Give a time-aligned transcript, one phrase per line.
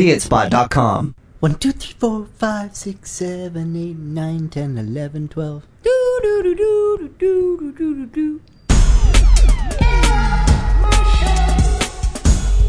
[0.00, 1.14] TheItSpot.com.
[1.40, 5.66] One, two, three, four, five, six, seven, eight, nine, ten, eleven, twelve.
[5.82, 8.40] Do do do do do do do do do.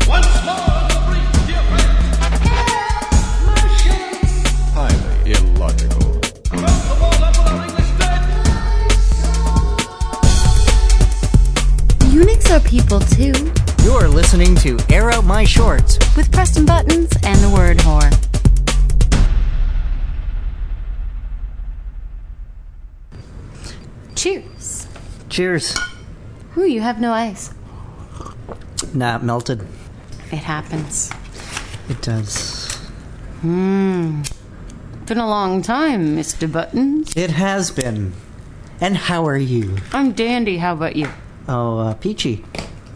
[0.09, 2.03] Once more, the breach, dear friend.
[4.75, 6.17] Highly illogical.
[6.17, 7.91] Across the world, up with our English.
[12.13, 13.31] Eunuchs are people too,
[13.83, 15.97] You're listening to Air Out My Shorts.
[16.15, 18.11] with Preston Buttons and the word whore.
[24.15, 24.87] Cheers.
[25.29, 25.77] Cheers.
[26.57, 27.53] Ooh, you have no ice.
[28.93, 29.65] Nah, it melted.
[30.31, 31.11] It happens.
[31.89, 32.75] It does.
[33.41, 34.21] Hmm.
[35.05, 36.51] Been a long time, Mr.
[36.51, 37.15] Buttons.
[37.17, 38.13] It has been.
[38.79, 39.77] And how are you?
[39.91, 40.57] I'm dandy.
[40.57, 41.09] How about you?
[41.47, 42.45] Oh, uh, peachy.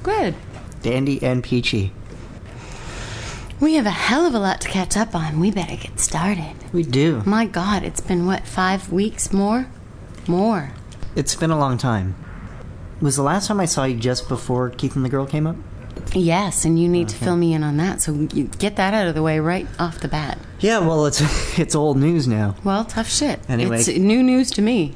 [0.04, 0.36] Good.
[0.86, 1.92] Dandy and peachy.
[3.60, 5.40] We have a hell of a lot to catch up on.
[5.40, 6.54] We better get started.
[6.72, 7.24] We do.
[7.26, 9.66] My God, it's been what, five weeks more?
[10.28, 10.74] More.
[11.16, 12.14] It's been a long time.
[13.02, 15.56] Was the last time I saw you just before Keith and the girl came up?
[16.14, 18.00] Yes, and you need to fill me in on that.
[18.00, 20.38] So you get that out of the way right off the bat.
[20.60, 21.20] Yeah, well, it's
[21.58, 22.58] it's old news now.
[22.64, 23.40] Well, tough shit.
[23.50, 23.80] Anyway.
[23.80, 24.94] it's new news to me.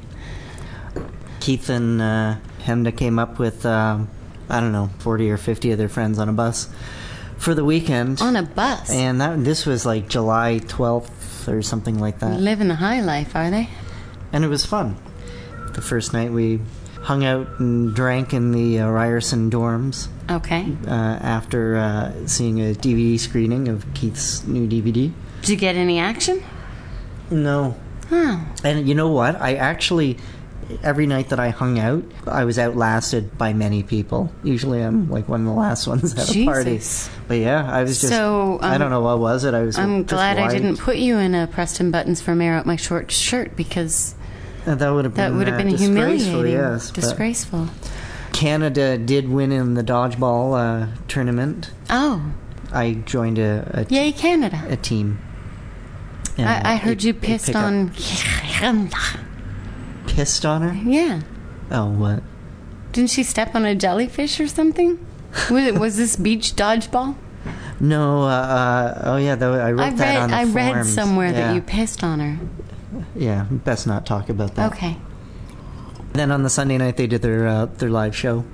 [1.40, 4.08] Keith and uh, Chemda came up with, um,
[4.50, 6.68] I don't know, 40 or 50 of their friends on a bus
[7.38, 8.20] for the weekend.
[8.20, 8.90] On a bus.
[8.90, 12.38] and that this was like July 12th or something like that.
[12.40, 13.68] Living the high life, are they?
[14.32, 14.96] and it was fun.
[15.74, 16.60] The first night we
[17.02, 20.66] hung out and drank in the uh, Ryerson dorms Okay.
[20.86, 25.10] uh, after uh, seeing a DVD screening of Keith's new DVD.
[25.40, 26.42] Did you get any action?
[27.30, 27.74] No.
[28.08, 28.38] Huh.
[28.62, 29.40] And you know what?
[29.40, 30.18] I actually,
[30.82, 34.32] every night that I hung out, I was outlasted by many people.
[34.42, 36.80] Usually I'm like one of the last ones at a party.
[37.28, 39.54] But yeah, I was just, So, I um, don't know what was it.
[39.54, 42.66] I was I'm glad I didn't put you in a Preston Buttons for mayor Out
[42.66, 44.14] My Short shirt because
[44.66, 46.60] Uh, that would have been, that would have uh, been disgraceful, humiliating.
[46.60, 47.68] Yes, Disgraceful.
[48.32, 51.70] Canada did win in the dodgeball uh, tournament.
[51.90, 52.22] Oh,
[52.72, 54.62] I joined a, a, t- yay, Canada.
[54.68, 55.18] a team.
[56.38, 57.90] Uh, I, I heard it- you pissed on
[60.10, 60.16] on.
[60.16, 60.90] Pissed on her?
[60.90, 61.22] yeah.
[61.70, 62.22] Oh, what?
[62.92, 64.98] Didn't she step on a jellyfish or something?
[65.50, 67.16] Was, it, was this beach dodgeball?
[67.78, 70.22] No, uh, uh, oh yeah, that, I wrote I that read.
[70.22, 71.32] on the I read somewhere yeah.
[71.32, 72.38] that you pissed on her.
[73.14, 74.72] Yeah, best not talk about that.
[74.72, 74.96] Okay.
[76.12, 78.44] Then on the Sunday night they did their uh, their live show,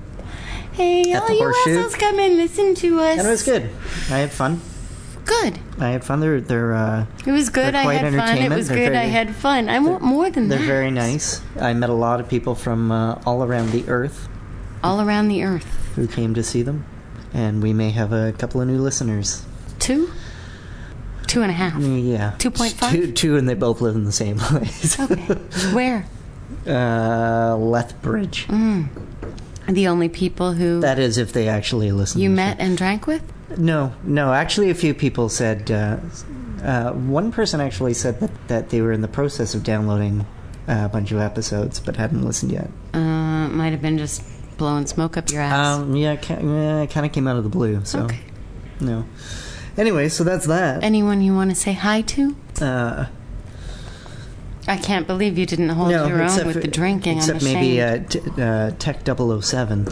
[0.73, 1.78] Hey, all you Horseshoe?
[1.78, 3.19] assholes come and listen to us.
[3.19, 3.71] and it was good.
[4.11, 4.61] I had fun.
[5.26, 5.59] Good.
[5.78, 6.20] I had fun.
[6.20, 7.75] They're they're uh, It was good.
[7.75, 8.38] I had fun.
[8.38, 8.97] It was They're good.
[8.97, 9.69] I had fun.
[9.69, 10.56] I want more than that.
[10.59, 11.41] they're very nice.
[11.60, 14.28] I met a lot of people from uh, all around the earth
[14.84, 15.66] All around the earth.
[15.97, 16.84] who came to see them,
[17.34, 19.44] and we may have a couple of new listeners.
[19.78, 20.10] Two?
[21.26, 21.75] Two and a half.
[21.82, 22.91] Yeah, 2.5?
[22.93, 24.98] Two, two, and they both live in the same place.
[24.98, 25.34] Okay.
[25.75, 26.06] Where?
[26.66, 28.47] uh, Lethbridge.
[29.69, 32.20] The only people who That is, if they actually listen.
[32.20, 33.22] you met and drank with?
[33.56, 34.32] No, no.
[34.32, 35.70] Actually, a few people said.
[35.70, 35.98] Uh,
[36.62, 40.22] uh, one person actually said that, that they were in the process of downloading
[40.68, 42.70] uh, a bunch of episodes, but hadn't listened yet.
[42.92, 44.22] Uh, might have been just
[44.56, 45.78] blowing smoke up your ass.
[45.78, 47.84] Um, yeah, it kind of came out of the blue.
[47.84, 48.20] So okay.
[48.80, 49.04] no.
[49.76, 50.82] Anyway, so that's that.
[50.82, 52.34] Anyone you want to say hi to?
[52.60, 53.06] uh,
[54.68, 57.18] I can't believe you didn't hold no, your own with for- the drinking.
[57.18, 59.84] Except maybe uh, t- uh, Tech 007,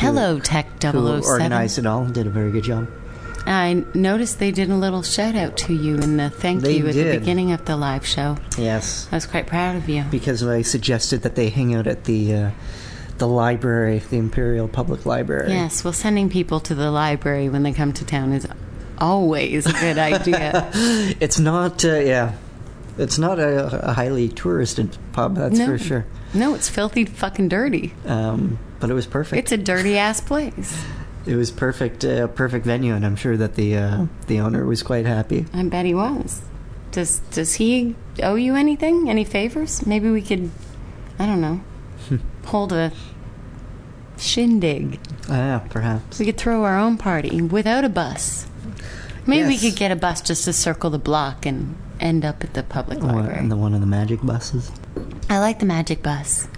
[0.00, 0.90] Hello, Tech who
[1.22, 1.22] 007.
[1.24, 2.88] organized it all, did a very good job.
[3.46, 6.88] I noticed they did a little shout out to you in the thank They you
[6.88, 8.36] at the beginning of the live show.
[8.58, 10.04] Yes, I was quite proud of you.
[10.10, 12.50] because I suggested that they hang out at the uh,
[13.18, 15.52] the library, the Imperial Public Library.
[15.52, 18.46] Yes, well, sending people to the library when they come to town is
[18.98, 20.70] always a good idea.
[21.20, 22.32] It's not, uh, yeah,
[22.96, 25.66] it's not a, a highly touristed pub, that's No.
[25.66, 26.06] for sure.
[26.32, 27.92] no, it's filthy fucking dirty.
[28.06, 29.38] Um, but it was perfect.
[29.38, 30.82] It's a dirty ass place.
[31.26, 34.82] it was perfect, uh, perfect venue, and I'm sure that the uh, the owner was
[34.82, 35.46] quite happy.
[35.54, 36.42] I bet he was.
[36.92, 39.08] Does does he owe you anything?
[39.08, 39.86] Any favors?
[39.86, 40.50] Maybe we could,
[41.18, 41.60] I don't know,
[42.46, 42.90] hold a
[44.18, 44.98] shindig.
[45.28, 46.18] Ah, perhaps.
[46.18, 48.46] We could throw our own party without a bus.
[49.26, 49.62] Maybe Yes.
[49.62, 52.62] we could get a bus just to circle the block and end up at the
[52.62, 53.38] public library.
[53.38, 54.72] and the one of the magic buses.
[55.28, 56.48] I like the magic bus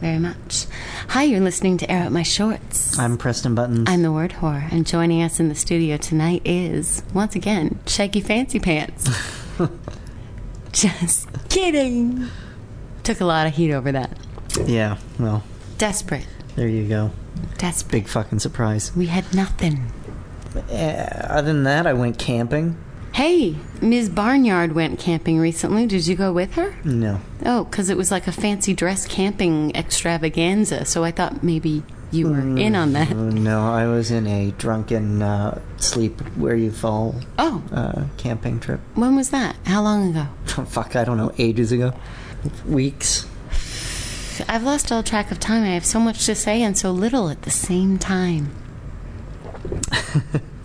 [0.00, 0.66] very much.
[1.08, 2.98] Hi, you're listening to Air Out My Shorts.
[2.98, 3.88] I'm Preston Buttons.
[3.88, 8.20] I'm the word whore, and joining us in the studio tonight is, once again, Shaggy
[8.20, 9.08] Fancy Pants.
[10.72, 12.28] Just kidding.
[13.02, 14.18] Took a lot of heat over that.
[14.66, 15.42] yeah, well,
[15.78, 16.26] Desperate.
[16.56, 17.10] there you go.
[17.58, 17.92] Desperate.
[17.92, 18.94] Big fucking surprise.
[18.94, 19.90] We had nothing.
[20.70, 22.76] Uh, other than that, I went camping.
[23.16, 24.10] Hey, Ms.
[24.10, 25.86] Barnyard went camping recently.
[25.86, 26.76] Did you go with her?
[26.84, 27.18] No.
[27.46, 30.84] Oh, because it was like a fancy dress camping extravaganza.
[30.84, 33.10] So I thought maybe you were in on that.
[33.10, 38.60] Uh, No, I was in a drunken uh, sleep where you fall Oh, uh, camping
[38.60, 38.80] trip.
[38.94, 39.56] when was that?
[39.64, 40.26] How long ago?
[40.66, 41.94] Fuck, I don't know, ages ago.
[42.66, 43.26] Weeks.
[44.46, 45.62] I've lost all track of time.
[45.62, 48.50] I have so much to say and so little at the same time.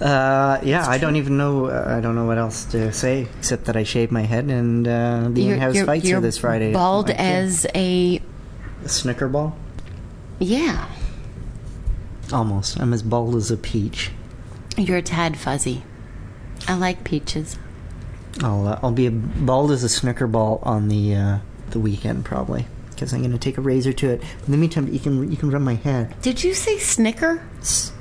[0.00, 1.66] Uh, yeah, I don't even know.
[1.66, 4.86] Uh, I don't know what else to say except that I shaved my head and
[4.86, 6.72] uh, the in-house fights you're are this Friday.
[6.72, 8.20] Bald as a
[8.84, 9.56] a snooker ball.
[10.38, 10.88] yeah.
[12.32, 12.78] Almost.
[12.78, 14.10] I'm as bald as a peach.
[14.76, 15.82] You're a tad fuzzy.
[16.68, 17.58] I like peaches.
[18.42, 21.38] I'll uh, I'll be bald as a snooker ball on the uh,
[21.70, 24.22] the weekend probably because I'm gonna take a razor to it.
[24.46, 26.14] In the meantime, you can you can rub my head.
[26.22, 27.42] Did you say snicker?
[27.60, 27.92] S-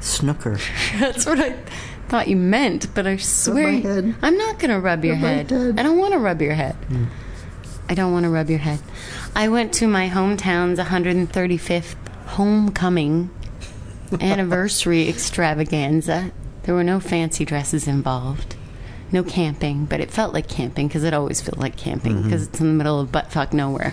[0.00, 0.58] snooker.
[0.98, 1.56] That's what I
[2.08, 3.66] thought you meant, but I swear.
[4.22, 5.50] I'm not going to rub your Rub head.
[5.50, 5.78] head.
[5.78, 6.74] I don't want to rub your head.
[6.74, 7.04] Hmm.
[7.88, 8.80] I don't want to rub your head.
[9.34, 11.94] I went to my hometown's 135th
[12.26, 13.30] homecoming
[14.20, 16.30] anniversary extravaganza.
[16.64, 18.56] There were no fancy dresses involved.
[19.12, 22.22] No camping, but it felt like camping because it always felt like camping Mm-hmm.
[22.24, 23.92] because it's in the middle of buttfuck nowhere.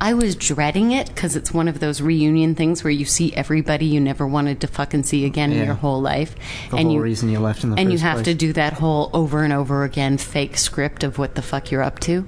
[0.00, 3.86] I was dreading it because it's one of those reunion things where you see everybody
[3.86, 6.34] you never wanted to fucking see again in your whole life,
[6.70, 8.24] The and whole you reason you left in the and you have place.
[8.26, 11.82] to do that whole over and over again fake script of what the fuck you're
[11.82, 12.26] up to.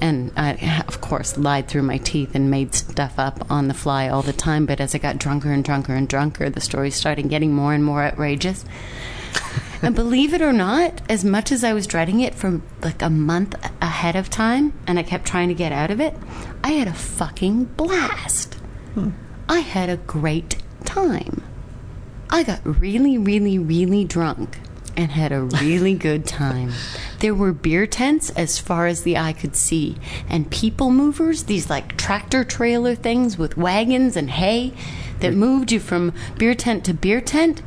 [0.00, 4.08] And I, of course, lied through my teeth and made stuff up on the fly
[4.08, 4.66] all the time.
[4.66, 7.84] But as I got drunker and drunker and drunker, the stories started getting more and
[7.84, 8.64] more outrageous.
[9.82, 13.10] And believe it or not, as much as I was dreading it for like a
[13.10, 16.16] month ahead of time, and I kept trying to get out of it,
[16.62, 18.54] I had a fucking blast.
[18.94, 19.10] Hmm.
[19.48, 21.42] I had a great time.
[22.30, 24.58] I got really, really, really drunk
[24.96, 26.72] and had a really good time.
[27.20, 29.96] There were beer tents as far as the eye could see,
[30.28, 34.72] and people movers, these like tractor trailer things with wagons and hay
[35.20, 37.62] that moved you from beer tent to beer tent.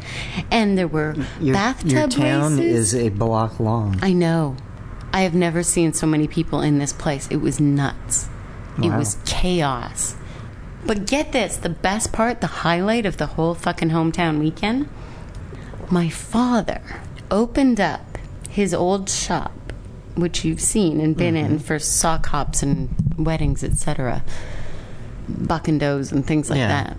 [0.51, 2.93] And there were Your, bathtub your town races.
[2.93, 3.99] is a block long.
[4.01, 4.55] I know.
[5.13, 7.27] I have never seen so many people in this place.
[7.29, 8.29] It was nuts.
[8.83, 10.15] It was chaos.
[10.85, 14.87] But get this the best part, the highlight of the whole fucking hometown weekend
[15.89, 16.81] my father
[17.31, 18.17] opened up
[18.49, 19.53] his old shop,
[20.15, 21.57] which you've seen and been in mm-hmm.
[21.57, 24.23] for sock hops and weddings, etc.,
[25.27, 26.67] buck and does and things like Yeah.
[26.67, 26.97] that.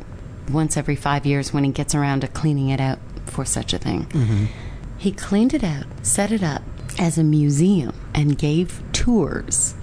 [0.51, 3.79] Once every five years when he gets around to cleaning it out for such a
[3.79, 4.49] thing.
[4.97, 6.63] He cleaned it out, set it up
[6.99, 9.75] as a museum, and gave tours.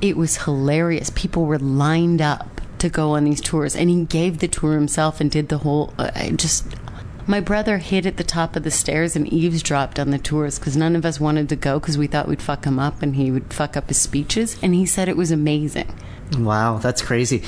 [0.00, 1.10] It was hilarious.
[1.14, 5.20] People were lined up to go on these tours, and he gave the tour himself
[5.20, 5.94] and did the whole.
[5.98, 6.66] Uh, I just.
[7.26, 10.76] My brother hid at the top of the stairs and eavesdropped on the tours because
[10.76, 13.30] none of us wanted to go because we thought we'd fuck him up and he
[13.30, 14.58] would fuck up his speeches.
[14.60, 15.90] And he said it was amazing.
[16.36, 17.42] Wow, that's crazy.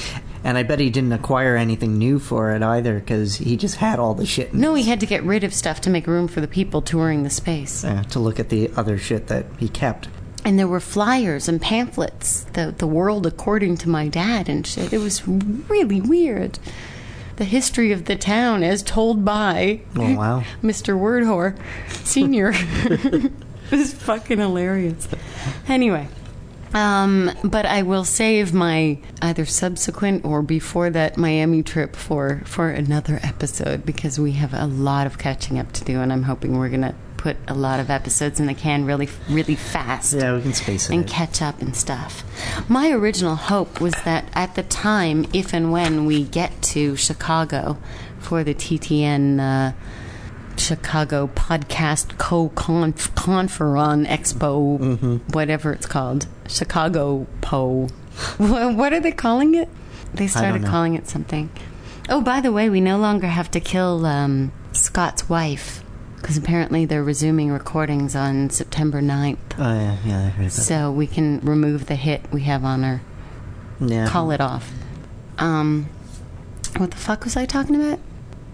[0.46, 3.98] And I bet he didn't acquire anything new for it either because he just had
[3.98, 6.28] all the shit in No, he had to get rid of stuff to make room
[6.28, 7.82] for the people touring the space.
[7.84, 10.08] uh, to look at the other shit that he kept.
[10.44, 14.92] and there were flyers and pamphlets the the world according to my dad and shit
[14.92, 16.60] it was really weird
[17.36, 20.44] the history of the town as told by Oh, wow.
[20.62, 21.56] mr wordhore
[21.90, 22.52] senior
[22.84, 23.32] it
[23.72, 25.08] was fucking hilarious
[25.68, 26.06] anyway
[26.74, 32.70] um, but I will save my either subsequent or before that Miami trip for for
[32.70, 36.58] another episode because we have a lot of catching up to do, and I'm hoping
[36.58, 40.42] we're gonna put a lot of episodes in the can really really fast Yeah, we
[40.42, 40.94] can space it.
[40.94, 42.22] and catch up and stuff.
[42.68, 47.78] My original hope was that at the time, if and when we get to Chicago
[48.18, 49.72] for the TTN uh,
[50.58, 55.16] Chicago Podcast Co Conf Conferon Expo, Mm-hmm.
[55.32, 57.88] whatever it's called, Chicago Po.
[58.38, 59.68] What what are they calling it?
[60.14, 61.50] They started calling it something.
[62.08, 65.82] Oh, by the way, we no longer have to kill um, Scott's wife
[66.16, 69.36] because apparently they're resuming recordings on September 9th.
[69.58, 70.50] Oh, yeah, yeah, I heard that.
[70.52, 73.02] So we can remove the hit we have on her.
[73.80, 74.08] yeah.
[74.08, 74.72] Call it off.
[75.38, 75.88] Um,
[76.78, 77.98] what the fuck was I talking about?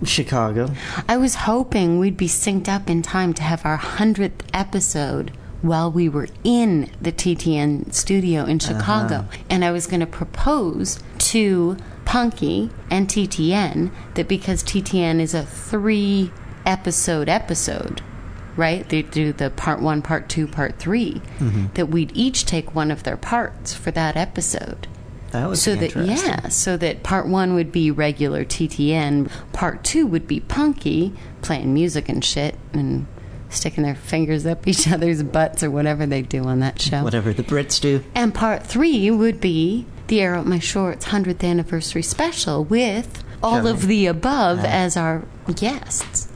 [0.04, 0.71] Chicago.
[1.09, 5.32] I was hoping we'd be synced up in time to have our hundredth episode
[5.62, 8.78] while we were in the TTN studio in uh-huh.
[8.78, 15.35] Chicago, and I was going to propose to Punky and TTN that because TTN is
[15.35, 16.30] a three
[16.66, 18.02] episode episode.
[18.54, 18.87] Right?
[18.87, 21.66] They do the part one, part two, part 3 mm-hmm.
[21.73, 24.88] That we'd each take one of their parts for that episode.
[25.33, 30.07] That would so that yeah, so that part one would be regular TTN, part two
[30.07, 33.07] would be punky, playing music and shit, and
[33.49, 37.03] sticking their fingers up each other's butts or whatever they do on that show.
[37.03, 38.05] Whatever the Brits do.
[38.15, 43.57] And part three would be the Air Up My Shorts 100th anniversary special with all
[43.57, 43.73] Kevin.
[43.73, 45.25] of the above as our
[45.55, 46.29] guests.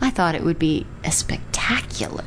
[0.00, 2.24] I thought it would be a spectacular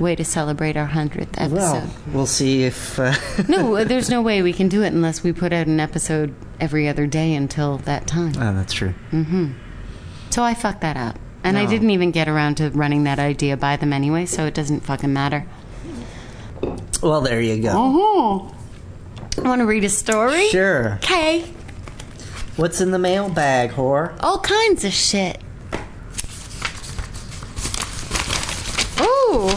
[0.00, 1.52] way to celebrate our 100th episode.
[1.52, 2.98] Well, we'll see if.
[2.98, 3.14] Uh,
[3.48, 6.88] no, there's no way we can do it unless we put out an episode every
[6.88, 8.32] other day until that time.
[8.36, 8.94] oh, that's true.
[9.12, 9.52] Mm-hmm.
[10.30, 11.18] So I fucked that up.
[11.42, 14.52] And I didn't even get around to running that idea by them anyway, so it
[14.52, 15.46] doesn't fucking matter.
[17.02, 17.72] Well, there you go.
[17.74, 18.54] Oh.
[19.38, 20.48] Want to read a story?
[20.48, 20.94] Sure.
[21.02, 21.42] Okay.
[22.56, 24.14] What's in the mailbag, whore?
[24.22, 25.40] All kinds of shit.
[29.00, 29.48] Ooh,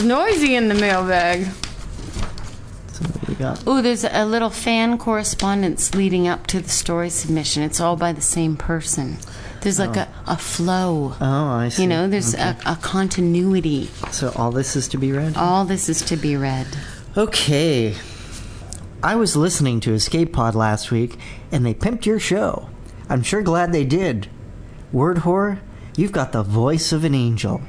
[0.00, 1.44] it's noisy in the mailbag.
[1.44, 3.66] So what we got?
[3.68, 7.62] Ooh, there's a little fan correspondence leading up to the story submission.
[7.62, 9.18] It's all by the same person.
[9.60, 10.08] There's like oh.
[10.26, 11.16] a, a flow.
[11.20, 11.82] Oh, I see.
[11.82, 12.56] You know, there's Okay.
[12.64, 13.90] a, a continuity.
[14.10, 15.36] So all this is to be read?
[15.36, 16.66] All this is to be read.
[17.14, 17.94] Okay.
[19.02, 21.18] I was listening to Escape Pod last week,
[21.52, 22.70] and they pimped your show.
[23.10, 24.30] I'm sure glad they did.
[24.92, 25.58] Word whore,
[25.94, 27.60] you've got the voice of an angel.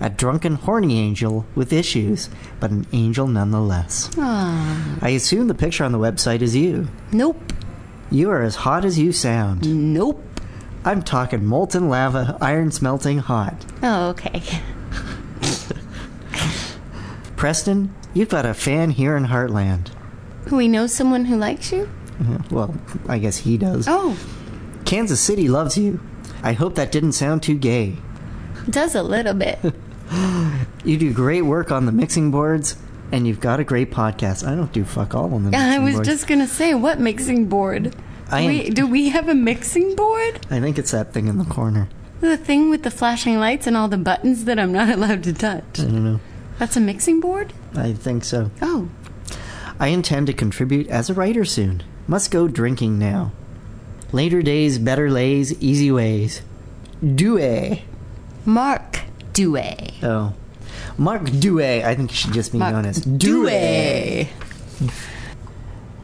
[0.00, 2.28] A drunken, horny angel with issues,
[2.60, 4.10] but an angel nonetheless.
[4.16, 6.86] Ah, I assume the picture on the website is you.
[7.12, 7.52] nope,
[8.10, 9.66] You are as hot as you sound.
[9.94, 10.22] nope.
[10.84, 13.66] I'm talking molten lava, iron smelting hot.
[13.82, 14.40] Oh, okay.
[17.36, 19.90] Preston, you've got a fan here in Heartland.
[20.50, 21.88] We know someone who likes you?
[22.50, 22.74] Well,
[23.08, 23.86] I guess he does.
[23.88, 24.16] Oh,
[24.84, 26.00] Kansas City loves you.
[26.42, 27.96] I hope that didn't sound too gay.
[28.68, 29.58] does a little bit.
[30.84, 32.76] You do great work on the mixing boards,
[33.12, 34.46] and you've got a great podcast.
[34.46, 36.08] I don't do fuck all on the mixing I was boards.
[36.08, 37.94] just gonna say, what mixing board?
[38.30, 40.46] I am- we, do we have a mixing board?
[40.50, 41.88] I think it's that thing in the corner.
[42.20, 45.32] The thing with the flashing lights and all the buttons that I'm not allowed to
[45.32, 45.78] touch.
[45.80, 46.20] I don't know.
[46.58, 47.52] That's a mixing board?
[47.74, 48.50] I think so.
[48.60, 48.88] Oh,
[49.78, 51.82] I intend to contribute as a writer soon.
[52.08, 53.32] Must go drinking now.
[54.10, 56.42] Later days, better lays, easy ways.
[57.14, 57.78] Due.
[58.44, 58.77] Mark
[59.38, 59.94] Dewey.
[60.02, 60.34] Oh.
[60.96, 61.62] Mark Due.
[61.62, 64.28] I think you should just be Mark known as Dewey.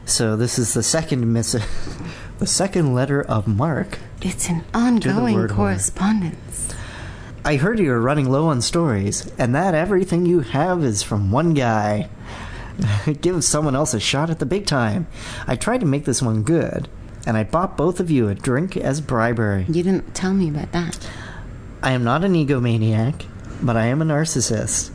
[0.05, 1.51] So this is the second miss
[2.39, 3.99] the second letter of Mark.
[4.21, 6.73] It's an ongoing correspondence.
[7.43, 11.29] I heard you were running low on stories, and that everything you have is from
[11.29, 12.07] one guy.
[13.19, 15.07] Give someone else a shot at the big time.
[15.45, 16.87] I tried to make this one good,
[17.27, 19.65] and I bought both of you a drink as bribery.
[19.67, 21.09] You didn't tell me about that.
[21.85, 23.27] I am not an egomaniac,
[23.61, 24.89] but I am a narcissist.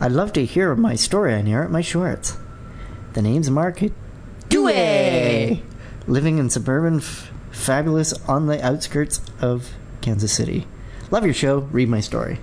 [0.00, 2.36] I'd love to hear my story on Air at My Shorts.
[3.12, 3.80] The name's Mark
[4.48, 5.62] Dewey.
[6.08, 9.70] living in suburban f- fabulous on the outskirts of
[10.00, 10.66] Kansas City.
[11.12, 11.58] Love your show.
[11.70, 12.40] Read my story.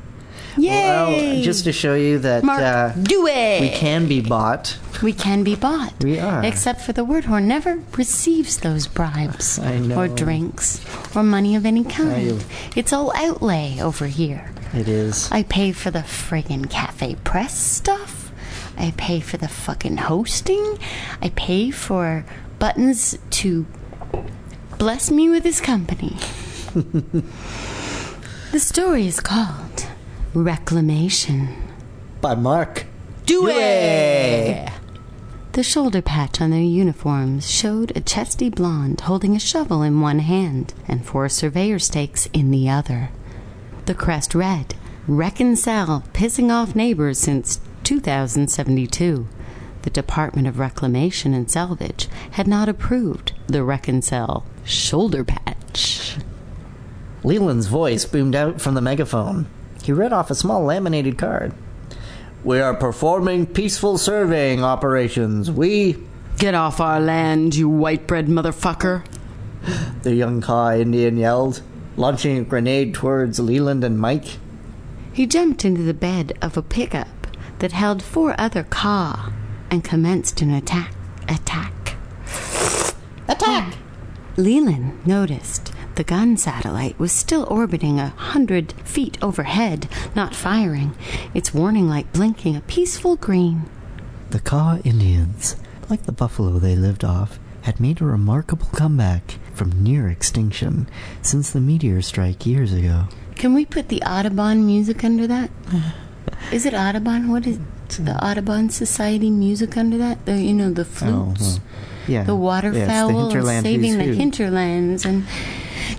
[0.58, 0.72] Yay!
[0.72, 3.60] Well, just to show you that Mark uh, Dewey.
[3.62, 4.77] we can be bought.
[5.01, 6.03] We can be bought.
[6.03, 6.44] We are.
[6.44, 9.60] Except for the word whore never receives those bribes.
[9.60, 9.98] I know.
[9.98, 10.82] Or drinks.
[11.15, 12.41] Or money of any kind.
[12.41, 14.51] I- It's all outlay over here.
[14.74, 15.32] It is.
[15.32, 18.32] I pay for the friggin' cafe press stuff.
[18.77, 20.77] I pay for the fucking hosting.
[21.22, 22.25] I pay for
[22.60, 23.65] buttons to
[24.77, 26.18] bless me with his company.
[28.51, 29.88] the story is called
[30.36, 31.50] Reclamation.
[32.21, 32.86] By Mark.
[33.25, 34.67] Dewey!
[35.53, 40.19] The shoulder patch on their uniforms showed a chesty blonde holding a shovel in one
[40.19, 43.09] hand and four surveyor stakes in the other.
[43.88, 44.75] The crest read,
[45.07, 49.27] Reconcile pissing off neighbors since 2072.
[49.81, 56.17] The Department of Reclamation and Salvage had not approved the Reconcile shoulder patch.
[57.24, 59.48] Leland's voice boomed out from the megaphone.
[59.89, 61.51] He read off a small laminated card.
[62.43, 65.50] We are performing peaceful surveying operations.
[65.50, 65.98] We,
[66.38, 69.03] Get off our land, you white bread motherfucker.
[70.03, 71.63] the young Kaw Indian yelled,
[71.98, 74.38] launching a grenade towards Leland and Mike.
[75.12, 77.25] He jumped into the bed of a pickup
[77.58, 79.31] that held four other Kaw
[79.72, 80.93] and commenced an attack.
[81.27, 81.96] Attack.
[83.27, 83.74] Attack!
[84.38, 85.69] Leland noticed
[86.00, 90.96] the gun satellite was still orbiting a hundred feet overhead, not firing,
[91.34, 93.63] its warning light blinking a peaceful green.
[94.29, 95.58] The Kaw Indians,
[95.89, 100.88] like the buffalo they lived off, had made a remarkable comeback from near extinction
[101.22, 103.10] since the meteor strike years ago.
[103.36, 105.51] Can we put the Audubon music under that?
[106.53, 107.27] Is it Audubon?
[107.29, 110.25] What is the Audubon Society music under that?
[110.25, 111.60] The you know the Oh, flutes, well,
[112.08, 112.24] yeah.
[112.24, 115.25] the waterfowl, it's the saving the hinterlands, and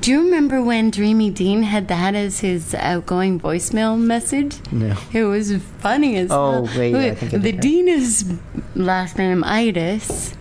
[0.01, 4.57] do you remember when Dreamy Dean had that as his outgoing voicemail message?
[4.73, 4.97] No.
[5.13, 6.79] It was funny as Oh, hell.
[6.79, 7.61] wait, I the did.
[7.61, 8.25] Dean's
[8.75, 10.35] last name Itis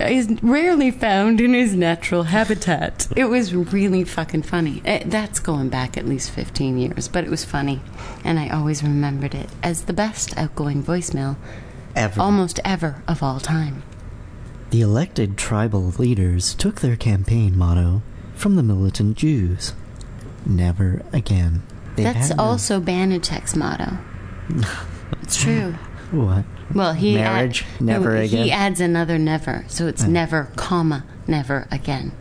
[0.00, 3.06] is rarely found in his natural habitat.
[3.16, 4.82] It was really fucking funny.
[4.84, 7.80] Eh, That's going back at least 15 years, but it was funny.
[8.24, 11.36] And I always remembered it as the best outgoing voicemail
[11.94, 12.20] Ever.
[12.20, 13.84] almost ever of all time.
[14.70, 18.02] The elected tribal leaders took their campaign motto
[18.34, 19.72] from the militant Jews
[20.46, 21.62] Never again.
[21.96, 23.98] They That's also Banachek's motto.
[25.22, 25.72] it's true.
[26.10, 26.44] What?
[26.74, 28.44] Well, he add- Marriage, never no, again.
[28.44, 30.12] He adds another never, so it's hmm.
[30.12, 32.12] never, comma, never again.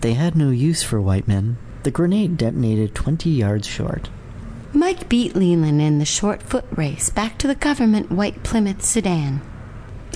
[0.00, 1.56] They had no use for white men.
[1.82, 4.10] The grenade detonated 20 yards short.
[4.72, 9.40] Mike beat Leland in the short foot race back to the government white Plymouth sedan.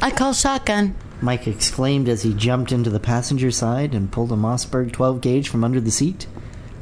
[0.02, 0.94] I call shotgun.
[1.22, 5.48] Mike exclaimed as he jumped into the passenger side and pulled a Mossberg 12 gauge
[5.48, 6.26] from under the seat.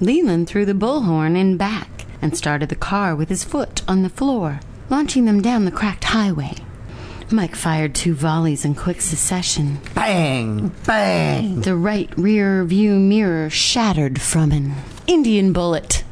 [0.01, 4.09] Leland threw the bullhorn in back and started the car with his foot on the
[4.09, 6.55] floor, launching them down the cracked highway.
[7.31, 9.79] Mike fired two volleys in quick succession.
[9.95, 10.69] Bang!
[10.87, 11.61] Bang!
[11.61, 14.75] The right rear view mirror shattered from an
[15.07, 16.05] Indian bullet.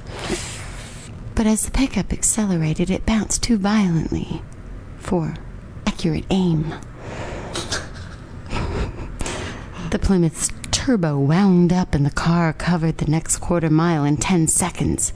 [1.34, 4.42] But as the pickup accelerated, it bounced too violently
[4.98, 5.34] for
[5.86, 6.74] accurate aim.
[9.90, 14.48] The Plymouth's turbo wound up and the car covered the next quarter mile in 10
[14.48, 15.12] seconds.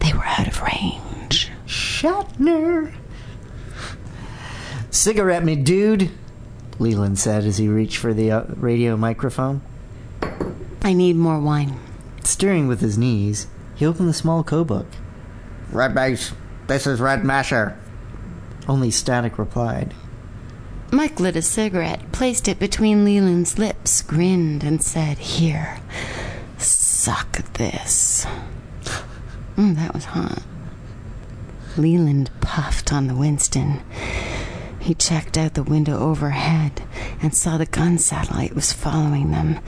[0.00, 1.50] They were out of range.
[1.66, 2.92] Shatner!
[4.90, 6.10] Cigarette me, dude!
[6.78, 9.62] Leland said as he reached for the uh, radio microphone.
[10.82, 11.78] I need more wine.
[12.22, 14.86] Steering with his knees, he opened the small code book.
[15.72, 16.32] Red Base,
[16.66, 17.78] this is Red Masher.
[18.68, 19.94] Only Static replied.
[20.92, 25.78] Mike lit a cigarette, placed it between Leland's lips, grinned, and said, Here,
[26.58, 28.26] suck this.
[29.56, 30.42] Mm, that was hot.
[31.76, 33.82] Leland puffed on the Winston.
[34.80, 36.82] He checked out the window overhead
[37.22, 39.60] and saw the gun satellite was following them.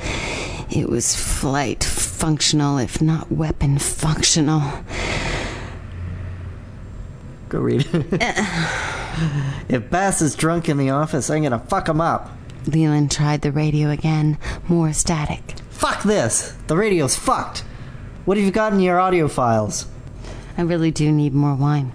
[0.71, 4.83] It was flight functional, if not weapon functional.
[7.53, 8.07] Go read it.
[8.23, 9.65] Eh.
[9.69, 12.31] if Bass is drunk in the office, I'm gonna fuck him up.
[12.67, 14.39] Leland tried the radio again,
[14.69, 15.57] more static.
[15.69, 16.57] Fuck this!
[16.69, 17.59] The radio's fucked!
[18.25, 19.85] What have you got in your audio files?
[20.57, 21.95] I really do need more wine.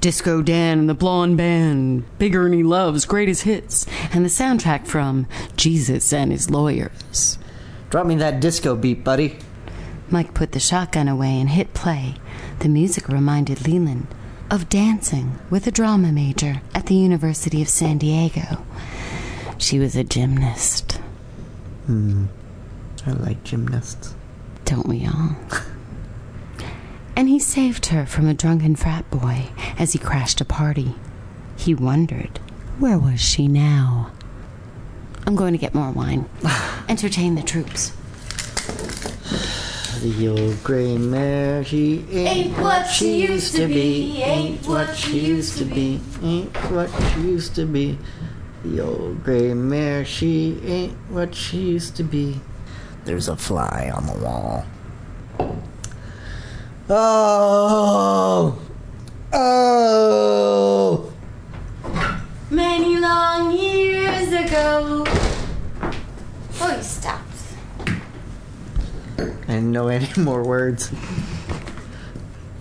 [0.00, 5.28] Disco Dan and the Blonde Band, Big Ernie Loves Greatest Hits, and the soundtrack from
[5.56, 7.38] Jesus and His Lawyers.
[7.90, 9.38] Drop me that disco beat, buddy.
[10.08, 12.16] Mike put the shotgun away and hit play.
[12.60, 14.06] The music reminded Leland
[14.50, 18.64] of dancing with a drama major at the University of San Diego.
[19.58, 21.00] She was a gymnast,
[21.86, 22.26] Hmm.
[23.06, 24.14] I like gymnasts.
[24.64, 25.36] don't we all?
[27.16, 30.94] and he saved her from a drunken frat boy as he crashed a party.
[31.56, 32.38] He wondered,
[32.78, 34.10] where was she now?
[35.26, 36.28] I'm going to get more wine.
[36.88, 37.92] Entertain the troops.
[40.00, 44.22] The old gray mare, she ain't, what she used to be.
[44.22, 46.00] Ain't what she used to be.
[46.22, 47.98] Ain't what she used to be.
[48.64, 52.40] The old gray mare, she ain't what she used to be.
[53.04, 54.64] There's a fly on the wall.
[56.88, 58.58] Oh!
[59.34, 61.12] Oh!
[62.48, 65.04] Many long years ago.
[66.58, 67.29] Oh, you stopped.
[69.50, 70.92] I didn't know any more words.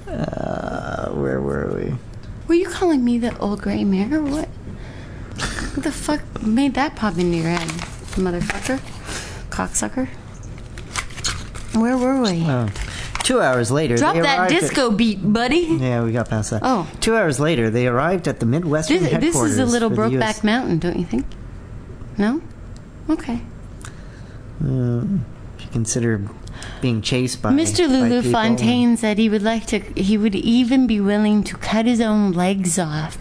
[0.07, 1.93] Uh, where were we?
[2.47, 4.47] Were you calling me the old gray mare or what?
[5.75, 7.67] What the fuck made that pop into your head,
[8.17, 8.79] motherfucker?
[9.51, 10.07] Cocksucker?
[11.79, 12.43] Where were we?
[12.47, 12.67] Oh.
[13.23, 15.77] Two hours later, Drop they that arrived at- disco beat, buddy.
[15.79, 16.61] Yeah, we got past that.
[16.65, 16.89] Oh.
[16.99, 19.51] Two hours later, they arrived at the Midwestern This, this headquarters.
[19.51, 21.27] is a little for the Brokeback US Mountain, don't you think?
[22.17, 22.41] No?
[23.11, 23.39] Okay.
[24.61, 26.17] If you consider
[26.81, 27.87] being chased by Mr.
[27.87, 29.79] Lulu people Fontaine said he would like to.
[29.79, 33.17] He would even be willing to cut his own legs off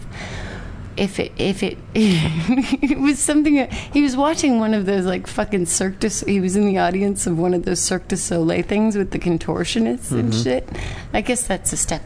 [0.97, 3.55] if it if it it was something.
[3.55, 6.09] that- He was watching one of those like fucking Cirque du.
[6.25, 9.19] He was in the audience of one of those Cirque du Soleil things with the
[9.19, 10.43] contortionists and mm-hmm.
[10.43, 10.69] shit.
[11.13, 12.03] I guess that's a step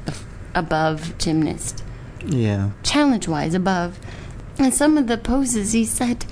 [0.53, 1.83] above gymnast,
[2.25, 2.71] Yeah.
[2.83, 3.99] challenge wise above.
[4.59, 6.25] And some of the poses he said,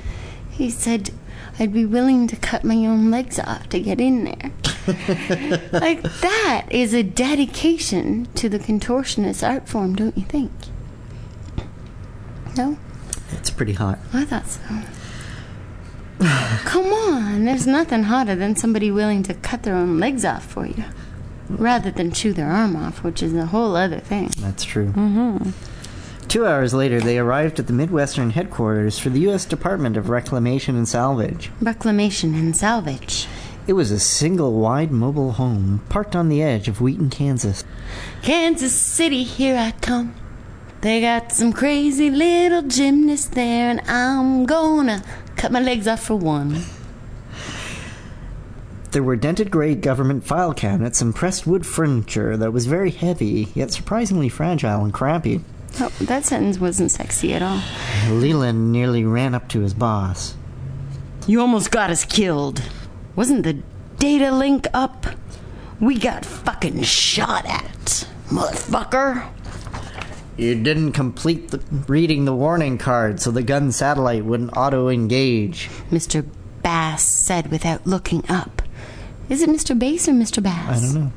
[0.51, 1.11] he said.
[1.59, 4.51] I'd be willing to cut my own legs off to get in there.
[5.71, 10.51] like that is a dedication to the contortionist art form, don't you think?
[12.57, 12.77] No?
[13.33, 13.99] It's pretty hot.
[14.13, 14.59] I thought so.
[16.65, 20.65] Come on, there's nothing hotter than somebody willing to cut their own legs off for
[20.67, 20.83] you.
[21.49, 24.29] Rather than chew their arm off, which is a whole other thing.
[24.37, 24.87] That's true.
[24.87, 25.49] Mm-hmm.
[26.27, 29.43] Two hours later, they arrived at the Midwestern headquarters for the U.S.
[29.43, 31.51] Department of Reclamation and Salvage.
[31.59, 33.27] Reclamation and salvage.
[33.67, 37.63] It was a single wide mobile home parked on the edge of Wheaton, Kansas.
[38.23, 40.15] Kansas City, here I come.
[40.81, 45.03] They got some crazy little gymnasts there, and I'm gonna
[45.35, 46.63] cut my legs off for one.
[48.91, 53.49] There were dented gray government file cabinets and pressed wood furniture that was very heavy,
[53.53, 55.41] yet surprisingly fragile and crampy.
[55.79, 57.61] Oh, that sentence wasn't sexy at all.
[58.09, 60.35] Leland nearly ran up to his boss.
[61.27, 62.61] You almost got us killed.
[63.15, 63.61] Wasn't the
[63.97, 65.05] data link up?
[65.79, 69.27] We got fucking shot at, motherfucker.
[70.37, 75.69] You didn't complete the, reading the warning card, so the gun satellite wouldn't auto engage.
[75.89, 76.25] Mr.
[76.63, 78.61] Bass said without looking up.
[79.29, 79.77] Is it Mr.
[79.77, 80.41] Bass or Mr.
[80.41, 80.69] Bass?
[80.69, 81.11] I don't know.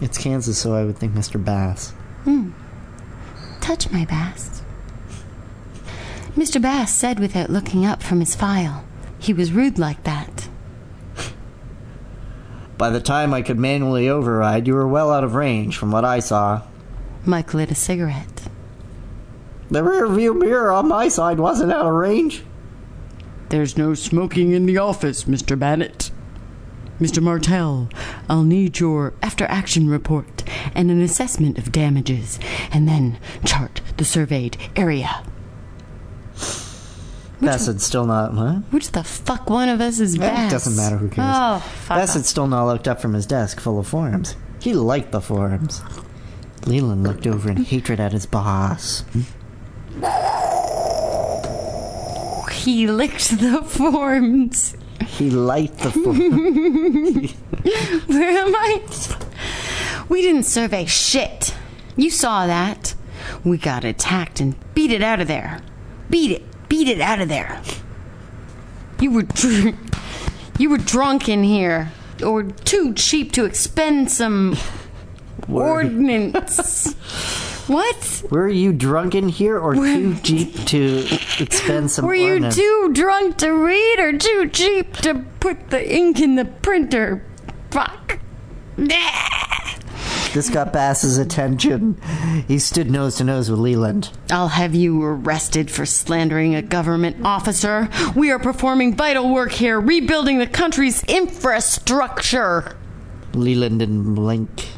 [0.00, 1.42] It's Kansas, so I would think Mr.
[1.42, 1.90] Bass.
[2.24, 2.50] Hmm.
[3.60, 4.62] Touch my Bass.
[6.36, 6.62] Mr.
[6.62, 8.84] Bass said without looking up from his file.
[9.18, 10.48] He was rude like that.
[12.78, 16.04] By the time I could manually override, you were well out of range from what
[16.04, 16.62] I saw.
[17.26, 18.48] Mike lit a cigarette.
[19.68, 22.44] The rear view mirror on my side wasn't out of range.
[23.48, 25.58] There's no smoking in the office, Mr.
[25.58, 26.12] Bennett.
[27.00, 27.20] Mr.
[27.20, 27.88] Martell,
[28.28, 32.38] I'll need your after action report and an assessment of damages,
[32.70, 35.24] and then chart the surveyed area.
[37.40, 38.54] Bassett's still not, huh?
[38.70, 40.50] Which the fuck one of us is Eh, Bass?
[40.50, 41.28] doesn't matter, who cares?
[41.36, 41.96] Oh, fuck.
[41.98, 42.26] Bassett off.
[42.26, 44.34] still not looked up from his desk full of forms.
[44.60, 45.82] He liked the forms.
[46.66, 49.04] Leland looked over in hatred at his boss.
[52.52, 54.76] He licked the forms.
[55.06, 57.32] He liked the forms.
[58.08, 58.82] Where am I?
[60.08, 61.54] We didn't survey shit.
[61.96, 62.94] You saw that.
[63.44, 65.60] We got attacked and beat it out of there.
[66.10, 66.44] Beat it.
[66.68, 67.60] Beat it out of there.
[69.00, 69.74] You were dr-
[70.58, 71.92] you were drunk in here,
[72.24, 74.56] or too cheap to expend some
[75.48, 76.92] ordnance.
[77.68, 78.22] what?
[78.30, 81.06] Were you drunk in here or too cheap to
[81.38, 82.56] expend some Were you ordnance?
[82.56, 87.24] too drunk to read, or too cheap to put the ink in the printer?
[87.70, 88.18] Fuck.
[90.34, 92.00] This got Bass's attention.
[92.46, 94.10] He stood nose to nose with Leland.
[94.30, 97.88] I'll have you arrested for slandering a government officer.
[98.14, 102.76] We are performing vital work here, rebuilding the country's infrastructure.
[103.32, 104.68] Leland didn't blink.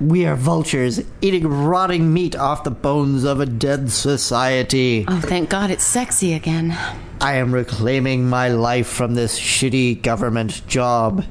[0.00, 5.04] We are vultures eating rotting meat off the bones of a dead society.
[5.06, 6.76] Oh, thank God it's sexy again.
[7.20, 11.26] I am reclaiming my life from this shitty government job.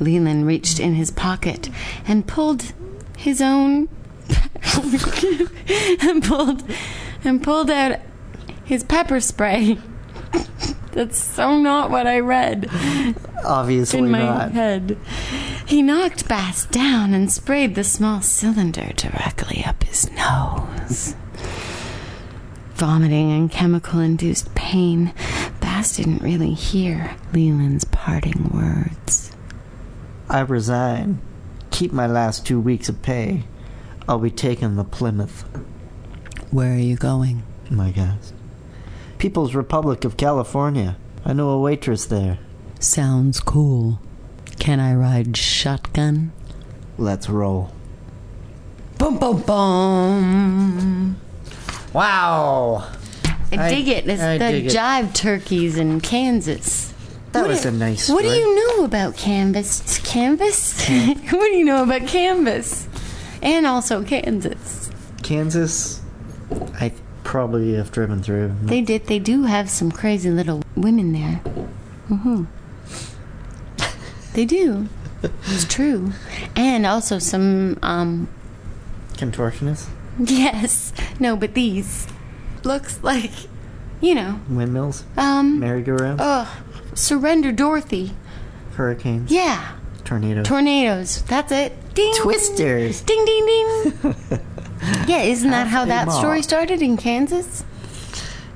[0.00, 1.68] Leland reached in his pocket
[2.06, 2.72] and pulled
[3.16, 3.88] his own
[6.00, 6.62] and pulled
[7.24, 7.98] and pulled out
[8.64, 9.78] his pepper spray.
[10.92, 12.68] That's so not what I read
[13.44, 14.52] Obviously in my not.
[14.52, 14.98] head.
[15.66, 21.14] He knocked Bass down and sprayed the small cylinder directly up his nose.
[22.74, 25.12] Vomiting and chemical induced pain,
[25.60, 29.27] Bass didn't really hear Leland's parting words.
[30.28, 31.20] I resign.
[31.70, 33.44] Keep my last two weeks of pay.
[34.08, 35.42] I'll be taking the Plymouth,
[36.50, 37.42] Where are you going?
[37.70, 38.32] my guess.
[39.18, 40.96] People's Republic of California.
[41.24, 42.38] I know a waitress there.
[42.80, 44.00] Sounds cool.
[44.58, 46.32] Can I ride shotgun?
[46.96, 47.72] Let's roll.
[48.96, 51.20] Boom, boom, boom.
[51.92, 52.86] Wow!
[53.52, 54.08] I, I- dig it.
[54.08, 54.72] It's I the dig it.
[54.72, 56.92] jive turkeys in Kansas.
[57.48, 59.98] What was do- a nice What do you know about canvas?
[60.04, 60.78] Canvas?
[60.88, 62.86] what do you know about canvas?
[63.42, 64.90] And also Kansas.
[65.22, 66.00] Kansas,
[66.80, 66.92] I
[67.24, 68.54] probably have driven through.
[68.62, 69.06] They did.
[69.06, 71.40] They do have some crazy little women there.
[72.08, 72.44] Mm-hmm.
[74.34, 74.88] They do.
[75.22, 76.12] It's true.
[76.56, 77.78] And also some.
[77.82, 78.28] um
[79.14, 79.88] Contortionists?
[80.18, 80.92] Yes.
[81.20, 82.06] No, but these
[82.64, 83.32] looks like,
[84.00, 85.04] you know, Windmills?
[85.16, 85.58] um.
[85.60, 86.20] Merry-go-round?
[86.20, 86.48] Ugh.
[86.98, 88.14] Surrender Dorothy.
[88.74, 89.30] Hurricanes?
[89.30, 89.76] Yeah.
[90.04, 90.46] Tornadoes?
[90.46, 91.22] Tornadoes.
[91.22, 91.94] That's it.
[91.94, 92.12] Ding.
[92.16, 93.00] Twisters.
[93.02, 93.92] Ding, ding, ding.
[95.06, 97.64] yeah, isn't that how that story started in Kansas?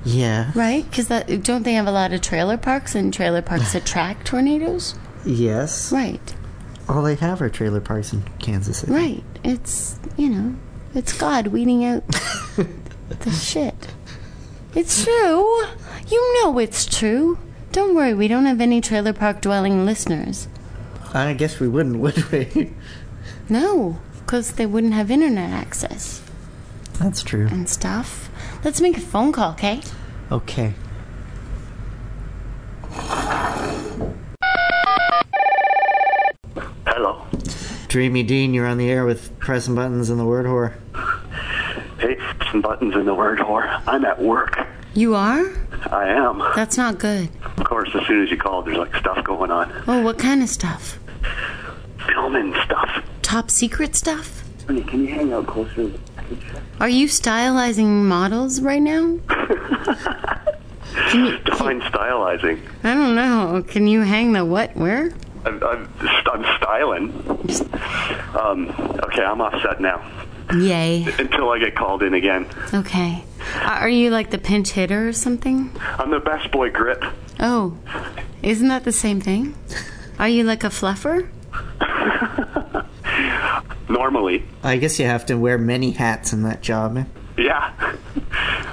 [0.05, 0.51] yeah.
[0.55, 0.83] Right?
[0.89, 1.07] Because
[1.41, 4.95] don't they have a lot of trailer parks and trailer parks attract tornadoes?
[5.25, 5.91] Yes.
[5.91, 6.35] Right.
[6.89, 8.91] All they have are trailer parks in Kansas City.
[8.91, 9.23] Right.
[9.43, 10.55] It's, you know,
[10.93, 12.05] it's God weeding out
[13.19, 13.93] the shit?
[14.75, 15.63] It's true.
[16.09, 17.37] You know it's true.
[17.73, 20.47] Don't worry, we don't have any trailer park dwelling listeners.
[21.13, 22.71] I guess we wouldn't, would we?
[23.49, 26.21] No, because they wouldn't have internet access
[26.99, 27.47] That's true.
[27.47, 28.29] and stuff.
[28.63, 29.81] Let's make a phone call, okay?
[30.31, 30.73] Okay.
[36.85, 37.25] Hello.
[37.87, 40.73] Dreamy Dean, you're on the air with pressing buttons and the word whore.
[41.99, 42.17] Hey,
[42.51, 43.81] some buttons in the word whore.
[43.87, 44.57] I'm at work.
[44.95, 45.51] You are?
[45.91, 46.39] I am.
[46.55, 47.29] That's not good.
[47.57, 49.71] Of course, as soon as you called, there's like stuff going on.
[49.87, 50.99] Oh, what kind of stuff?
[52.07, 53.03] Filming stuff.
[53.21, 54.43] Top secret stuff?
[54.67, 56.43] Honey, can you hang out closer to the package?
[56.79, 59.17] Are you stylizing models right now?
[60.93, 62.59] Can you, Define stylizing.
[62.83, 63.63] I don't know.
[63.67, 64.75] Can you hang the what?
[64.75, 65.11] Where?
[65.43, 67.09] I'm, I'm, I'm styling.
[68.39, 68.69] Um,
[69.05, 70.07] okay, I'm off set now.
[70.55, 71.03] Yay.
[71.17, 72.45] Until I get called in again.
[72.73, 73.23] Okay.
[73.61, 75.71] Are are you like the pinch hitter or something?
[75.99, 77.03] I'm the best boy grip.
[77.39, 77.77] Oh,
[78.41, 79.55] isn't that the same thing?
[80.19, 81.29] Are you like a fluffer?
[83.89, 84.45] Normally.
[84.63, 86.97] I guess you have to wear many hats in that job.
[86.97, 87.03] eh?
[87.37, 87.73] Yeah.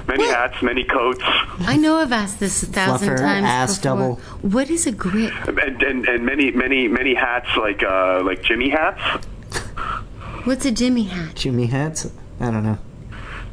[0.07, 0.35] Many What?
[0.35, 1.21] hats, many coats,
[1.61, 3.97] I know I've asked this a thousand Fluffer, times ass before.
[3.97, 4.15] double.
[4.41, 5.33] What is a grip?
[5.47, 9.25] and, and, and many, many, many hats like uh, like Jimmy hats.
[10.45, 11.35] What's a Jimmy hat?
[11.35, 12.11] Jimmy hats?
[12.39, 12.77] I don't know.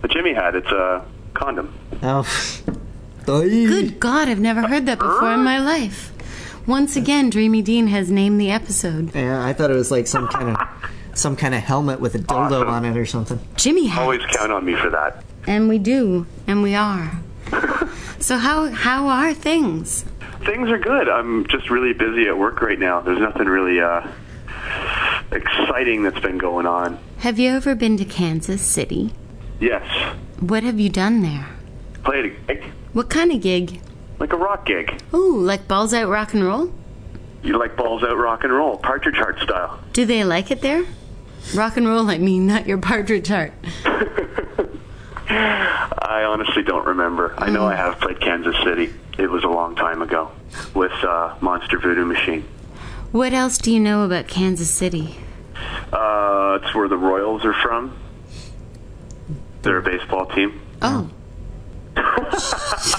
[0.02, 1.74] A Jimmy hat, it's a condom.
[2.02, 2.26] Oh.
[3.26, 6.12] Good God, I've never heard that before in my life.
[6.66, 10.28] Once again, Dreamy Dean has named the episode Yeah, I thought it was like some
[10.28, 10.68] kind of
[11.14, 12.68] some kind of helmet with a dildo Awesome.
[12.68, 13.40] on it or something.
[13.56, 14.02] Jimmy Hat.
[14.02, 15.24] Always count on me for that.
[15.46, 17.10] And we do, and we are.
[18.20, 20.04] so how how are things?
[20.44, 21.08] Things are good.
[21.08, 23.00] I'm just really busy at work right now.
[23.00, 24.06] There's nothing really uh,
[25.32, 26.98] exciting that's been going on.
[27.18, 29.12] Have you ever been to Kansas City?
[29.60, 29.84] Yes,
[30.40, 31.46] What have you done there?
[32.04, 33.80] played a gig, What kind of gig?
[34.18, 35.00] like a rock gig.
[35.14, 36.72] Ooh, like balls out rock and roll?
[37.42, 39.78] You like balls out rock and roll, Partridge Heart style.
[39.92, 40.84] Do they like it there?
[41.54, 43.52] Rock and roll, I mean, not your partridge heart.
[45.30, 47.34] I honestly don't remember.
[47.38, 48.92] I know I have played Kansas City.
[49.18, 50.30] It was a long time ago
[50.74, 52.44] with uh, Monster Voodoo Machine.
[53.12, 55.16] What else do you know about Kansas City?
[55.92, 57.96] Uh, it's where the Royals are from.
[59.62, 60.60] They're a baseball team.
[60.82, 61.10] Oh.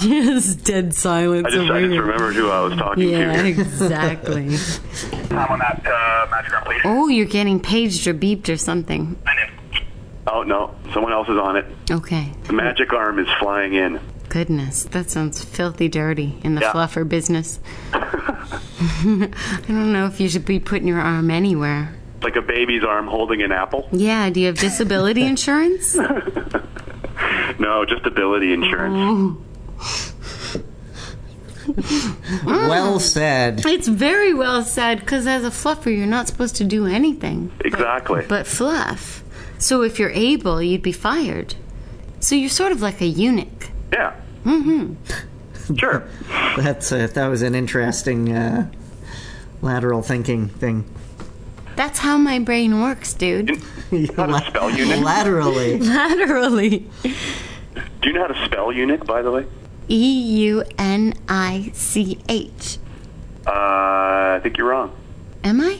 [0.02, 2.02] yes, dead silence I just, over I just here.
[2.02, 3.48] remembered who I was talking Yeah, to.
[3.48, 4.56] exactly.
[5.28, 6.80] Time on that uh, match ground, please.
[6.84, 9.16] oh, you're getting paged or beeped or something.
[10.26, 11.64] Oh no, someone else is on it.
[11.90, 12.32] Okay.
[12.44, 13.98] The magic arm is flying in.
[14.28, 16.72] Goodness, that sounds filthy dirty in the Yeah.
[16.72, 17.58] fluffer business.
[17.92, 19.30] I
[19.66, 21.94] don't know if you should be putting your arm anywhere.
[22.22, 23.88] Like a baby's arm holding an apple.
[23.92, 25.94] Yeah, do you have disability insurance?
[27.58, 29.36] No, just ability insurance.
[32.44, 33.62] Well said.
[33.64, 38.24] It's very well said because as a fluffer, you're not supposed to do anything Exactly.
[38.28, 39.22] but fluff.
[39.58, 41.54] So if you're able, you'd be fired.
[42.18, 43.70] So you're sort of like a eunuch.
[43.92, 44.14] yeah.
[44.44, 44.94] Mm-hmm.
[45.76, 46.08] Sure.
[46.56, 48.68] That's uh, that was an interesting uh,
[49.62, 50.84] lateral thinking thing.
[51.80, 53.48] That's how my brain works, dude.
[54.14, 55.02] How to spell eunuch?
[55.02, 55.78] Laterally.
[55.78, 56.86] Laterally.
[57.02, 57.12] Do
[58.02, 59.46] you know how to spell eunuch, by the way?
[59.88, 62.76] E U N I C H.
[63.46, 64.94] Uh, I think you're wrong.
[65.42, 65.78] Am I?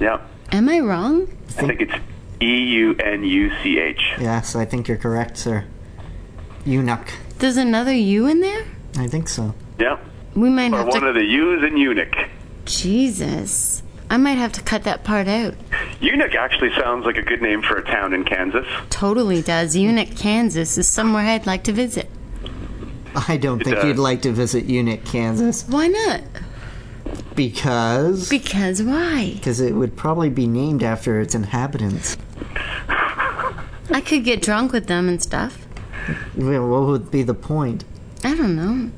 [0.00, 0.22] Yeah.
[0.52, 1.28] Am I wrong?
[1.58, 1.94] I think it's
[2.40, 4.00] E U N U C H.
[4.18, 5.66] yes, I think you're correct, sir.
[6.64, 7.12] Eunuch.
[7.40, 8.64] There's another U in there?
[8.96, 9.54] I think so.
[9.78, 9.98] Yeah.
[10.34, 11.08] We might Or have one to.
[11.08, 12.14] of the U's in eunuch.
[12.64, 13.71] Jesus.
[14.12, 15.54] I might have to cut that part out.
[16.02, 18.66] Eunuch actually sounds like a good name for a town in Kansas.
[18.90, 19.74] Totally does.
[19.74, 22.10] Eunuch, Kansas is somewhere I'd like to visit.
[23.26, 23.84] I don't think does.
[23.86, 26.20] you'd like to visit Eunuch, Kansas, Why not?
[27.34, 29.32] because Because why?
[29.34, 32.18] because it would probably be named after its inhabitants.
[32.88, 35.66] I could get drunk with them and stuff.
[36.36, 37.84] Well, What would be the point?
[38.24, 38.90] I don't know.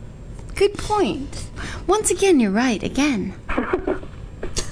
[0.57, 1.46] Good point.
[1.87, 2.83] Once again, you're right.
[2.83, 3.35] Again.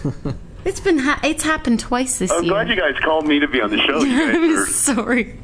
[0.65, 2.53] it's been ha- it's happened twice this I'm year.
[2.53, 4.03] glad you guys called me to be on the show.
[4.05, 5.39] You I'm guys sorry.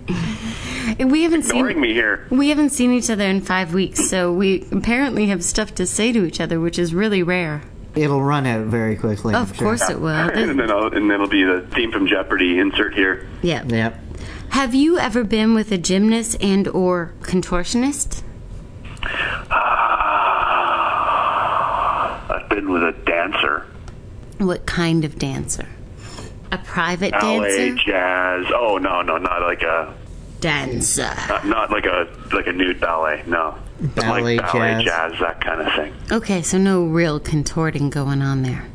[0.98, 2.26] We haven't ignoring seen me here.
[2.30, 6.12] we haven't seen each other in five weeks, so we apparently have stuff to say
[6.12, 7.62] to each other, which is really rare.
[7.94, 9.34] It'll run out very quickly.
[9.34, 9.66] I'm Of sure.
[9.76, 10.08] course it will.
[10.10, 12.58] and then I'll, and then it'll be the theme from Jeopardy.
[12.58, 13.26] Insert here.
[13.42, 13.64] yeah.
[13.64, 14.00] Yep.
[14.50, 18.22] Have you ever been with a gymnast and or contortionist?
[22.30, 22.87] I've been with a dancer.
[24.38, 25.68] What kind of dancer?
[26.50, 27.84] A private Ballet, dancer?
[27.84, 28.46] jazz.
[28.54, 29.94] Oh no, no, not like a
[30.40, 31.12] dancer.
[31.28, 33.22] Not, not like a like a nude ballet.
[33.26, 33.58] No.
[33.80, 35.12] Ballet, like ballet jazz.
[35.12, 35.94] jazz, that kind of thing.
[36.10, 38.66] Okay, so no real contorting going on there.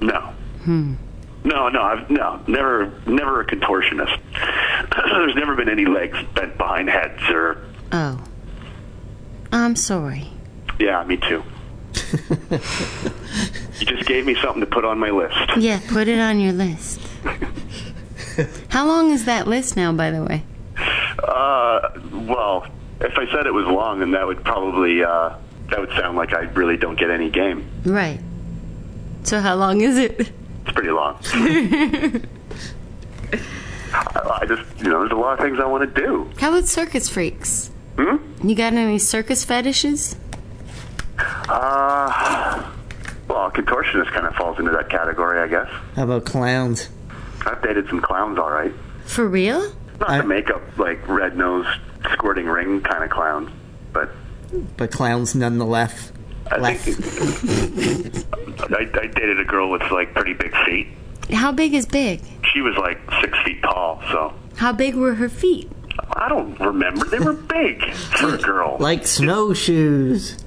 [0.00, 0.20] No.
[0.64, 0.94] Hmm.
[1.44, 4.18] No, no, I've no, never, never a contortionist.
[5.10, 7.64] There's never been any legs bent behind heads or.
[7.92, 8.22] Oh.
[9.52, 10.30] I'm sorry.
[10.78, 11.42] Yeah, me too.
[13.80, 15.36] you just gave me something to put on my list.
[15.56, 17.00] Yeah, put it on your list.
[18.68, 20.44] How long is that list now, by the way?
[21.22, 22.66] Uh, well,
[23.00, 25.34] if I said it was long, then that would probably uh,
[25.70, 27.68] that would sound like I really don't get any game.
[27.84, 28.20] Right.
[29.24, 30.20] So how long is it?
[30.20, 31.18] It's pretty long.
[33.92, 36.30] I, I just, you know, there's a lot of things I want to do.
[36.38, 37.70] How about circus freaks?
[37.98, 38.16] Hmm?
[38.46, 40.16] You got any circus fetishes?
[41.48, 42.70] Uh,
[43.28, 45.68] well, contortionist kind of falls into that category, I guess.
[45.96, 46.88] How about clowns?
[47.46, 48.72] I've dated some clowns, all right.
[49.04, 49.60] For real?
[50.00, 51.66] Not I- the makeup, like red nose,
[52.12, 53.50] squirting ring kind of clowns,
[53.92, 54.10] but
[54.76, 56.12] But clowns nonetheless.
[56.50, 56.96] I think
[58.72, 60.86] I, I dated a girl with like pretty big feet.
[61.32, 62.22] How big is big?
[62.54, 65.70] She was like six feet tall, so How big were her feet?
[66.14, 67.04] I don't remember.
[67.06, 68.78] They were big for a girl.
[68.80, 70.38] Like snowshoes.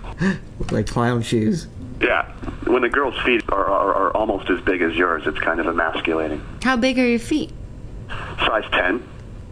[0.70, 1.66] like clown shoes.
[2.00, 2.30] Yeah,
[2.64, 5.66] when a girl's feet are, are, are almost as big as yours, it's kind of
[5.66, 6.40] emasculating.
[6.62, 7.52] How big are your feet?
[8.08, 9.06] Size 10?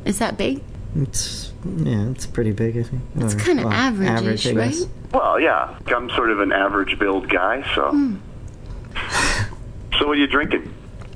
[0.05, 0.63] Is that big?
[0.95, 3.03] It's yeah, it's pretty big, I think.
[3.17, 4.81] It's Or, kind of well, average-ish, I guess.
[4.83, 4.89] right?
[5.13, 5.77] Well, yeah.
[5.89, 7.91] I'm sort of an average build guy, so.
[7.91, 8.17] Hmm.
[9.99, 10.73] So, what are you drinking?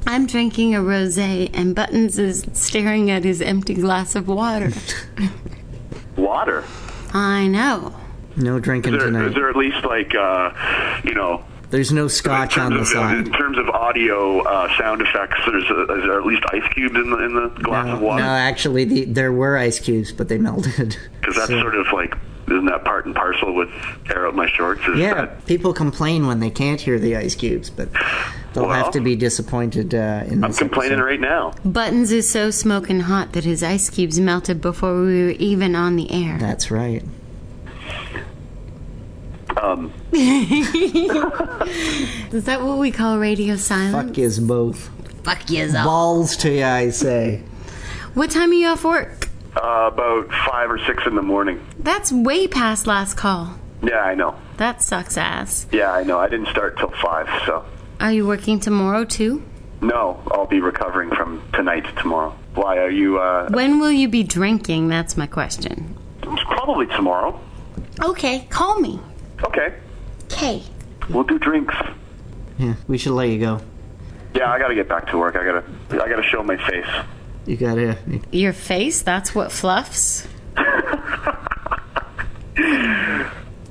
[0.07, 4.73] I'm drinking a rosé, and Buttons is staring at his empty glass of water.
[6.17, 6.65] Water.
[7.15, 7.95] I know.
[8.41, 9.27] No drinking Is there, tonight.
[9.29, 10.51] is there at least like, uh,
[11.05, 13.19] you know, There's no scotch on the of, side.
[13.27, 16.95] in terms of audio uh, sound effects, there's a, is there at least ice cubes
[16.97, 18.23] in the in the glass No, of water?
[18.25, 20.97] no, actually, the, there were ice cubes, but they melted.
[21.21, 22.15] Because that's So- sort of like,
[22.49, 23.69] isn't that part and parcel with
[24.09, 24.81] air out my shorts?
[24.89, 27.89] Is Yeah, that, people complain when they can't hear the ice cubes, but
[28.53, 31.05] they'll Well, have to be disappointed uh, in I'm this complaining episode.
[31.07, 31.53] right now.
[31.65, 35.95] Buttons is so smoking hot that his ice cubes melted before we were even on
[35.95, 36.39] the air.
[36.41, 37.05] That's right.
[39.57, 39.93] Um,
[42.33, 44.09] Is that what we call radio silence?
[44.09, 44.89] Fuck is both.
[45.25, 45.75] Fuck yes.
[45.75, 45.85] all.
[45.85, 47.43] Balls to you, I say.
[48.15, 49.29] What time are you off work?
[49.57, 51.61] uh, about five or six in the morning.
[51.79, 53.55] That's way past last call.
[53.83, 54.37] Yeah, I know.
[54.59, 55.67] That sucks ass.
[55.73, 56.19] Yeah, I know.
[56.21, 57.65] I didn't start till five, so
[57.99, 59.43] Are you working tomorrow too?
[59.83, 62.35] no, I'll be recovering from tonight to tomorrow.
[62.55, 63.19] Why are you?
[63.19, 64.89] uh When will you be drinking?
[64.89, 65.97] That's my question.
[66.23, 67.41] Probably tomorrow.
[68.03, 69.01] Okay, call me.
[69.45, 69.75] Okay,
[70.33, 70.63] Okay.
[71.09, 71.75] we'll do drinks.
[72.59, 73.61] Yeah, we should let you go.
[74.35, 75.35] Yeah, I gotta get back to work.
[75.37, 76.87] I gotta, I gotta show my face.
[77.47, 77.97] You gotta.
[78.31, 79.03] Your face?
[79.03, 80.29] That's what fluffs?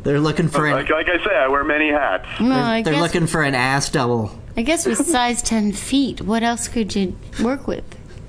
[0.03, 0.73] They're looking for an.
[0.73, 2.27] Like, like I say, I wear many hats.
[2.39, 3.01] No, I They're guess.
[3.01, 4.31] looking for an ass double.
[4.57, 7.83] I guess with size ten feet, what else could you work with?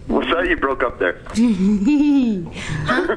[0.08, 0.48] What's that?
[0.48, 1.20] You broke up there.
[2.86, 3.16] Huh?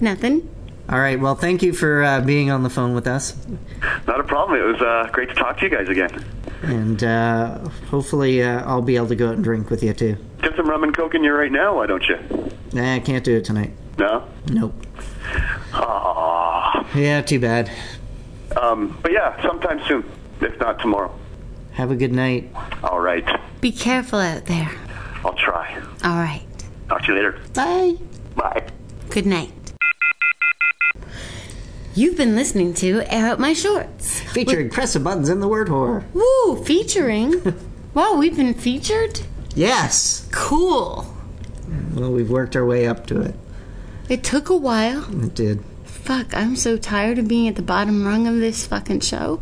[0.00, 0.48] Nothing.
[0.88, 1.18] All right.
[1.18, 3.34] Well, thank you for uh, being on the phone with us,
[4.06, 4.60] Not a problem.
[4.60, 6.24] It was uh, great to talk to you guys again.
[6.62, 7.58] and uh,
[7.90, 10.16] hopefully uh, I'll be able to go out and drink with you too.
[10.42, 12.18] Get some rum and coke in you right now, why don't you?
[12.72, 13.72] Nah, I can't do it tonight.
[13.98, 14.28] No.
[14.48, 14.74] Nope.
[15.72, 16.86] Aww.
[16.94, 17.70] Yeah, too bad.
[18.60, 20.04] Um, but yeah, sometime soon.
[20.40, 21.12] If not tomorrow.
[21.72, 22.50] Have a good night.
[22.84, 23.24] All right.
[23.60, 24.70] Be careful out there.
[25.24, 25.74] I'll try.
[26.04, 26.44] All right.
[26.88, 27.40] Talk to you later.
[27.54, 27.96] Bye.
[28.36, 28.68] Bye.
[29.10, 29.52] Good night.
[31.96, 34.20] You've been listening to Air Out My Shorts.
[34.20, 36.04] Featuring Preston Buttons in the word whore.
[36.12, 37.56] Woo, featuring.
[37.94, 39.22] wow, we've been featured?
[39.54, 40.28] Yes.
[40.30, 41.06] Cool.
[41.94, 43.34] Well, we've worked our way up to it.
[44.10, 45.06] It took a while.
[45.24, 45.64] It did.
[45.84, 49.40] Fuck, I'm so tired of being at the bottom rung of this fucking show.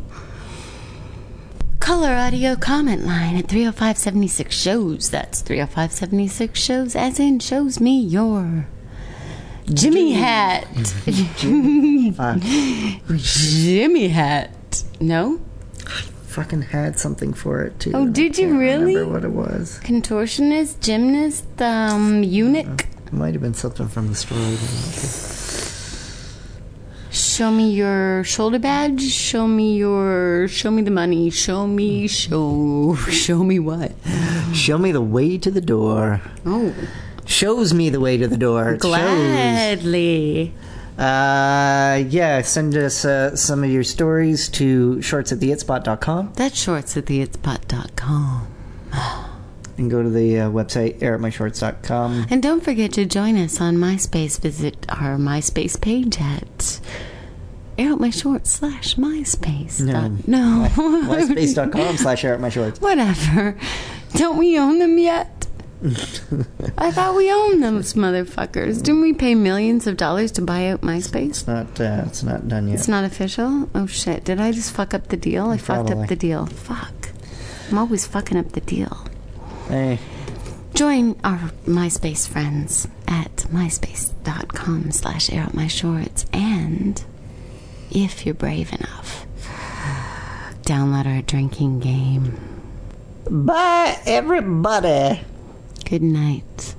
[1.81, 5.11] Color audio comment line at 30576 shows.
[5.11, 8.69] That's 30576 shows, as in shows me your
[9.73, 10.67] Jimmy hat.
[13.17, 14.85] Jimmy hat.
[15.01, 15.41] No?
[16.27, 17.93] Fucking had something for it too.
[17.95, 18.97] Oh, did you really?
[18.97, 19.81] Remember what it was?
[19.85, 22.87] Contortionist, gymnast, um, eunuch.
[23.07, 24.57] It might have been something from the story.
[27.11, 29.03] Show me your shoulder badge.
[29.03, 30.49] Show me your.
[30.49, 31.31] Show me the money.
[31.31, 32.09] Show me.
[32.09, 32.97] Show.
[33.11, 33.93] Show me what?
[34.53, 36.21] Show me the way to the door.
[36.45, 36.75] Oh,
[37.27, 38.71] Shows me the way to the door.
[38.75, 38.91] It shows.
[38.91, 40.53] gladly.
[40.99, 46.33] Uh, yeah, send us uh, some of your stories to shorts at theitspot.com.
[46.37, 48.47] That's shorts at theitspot.com.
[49.77, 52.27] and go to the uh, website airoutmyshorts.com.
[52.31, 54.39] And don't forget to join us on MySpace.
[54.41, 56.81] Visit our MySpace page at
[57.77, 59.81] air out my shorts slash MySpace.
[59.81, 59.93] No.
[59.93, 60.69] dot- no.
[60.77, 62.81] myspace.com slash airoutmyshorts.
[62.81, 63.57] Whatever.
[64.13, 65.34] Don't we own them yet?
[66.79, 68.83] I thought we owned those motherfuckers.
[68.83, 71.29] Didn't we pay millions of dollars to buy out MySpace?
[71.31, 72.79] It's not, uh, it's not done yet.
[72.79, 73.69] It's not official?
[73.75, 74.25] Oh shit.
[74.25, 75.51] Did I just fuck up the deal?
[75.51, 76.03] I fucked Probably.
[76.05, 76.47] up the deal.
[76.47, 77.11] Fuck.
[77.71, 79.07] I'm always fucking up the deal.
[79.69, 79.99] Hey,
[80.75, 87.03] Join our MySpace friends at myspace.com slash air out my shorts and
[87.93, 89.25] if you're brave enough,
[90.63, 92.37] download our drinking game.
[93.31, 95.21] bye everybody.
[95.95, 96.75] Good night.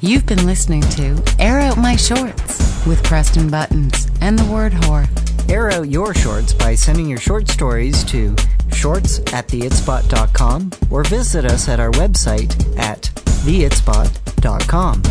[0.00, 5.08] You've been listening to Air Out My Shorts with Preston Buttons and the word whore.
[5.50, 8.36] Air out your shorts by sending your short stories to
[8.72, 13.10] shorts at theitspot.com or visit us at our website at
[13.42, 15.02] theitspot.com.